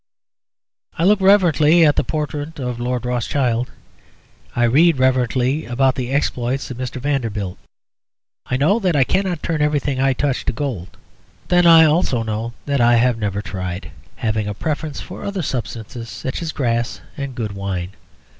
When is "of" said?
2.59-2.79, 6.71-6.77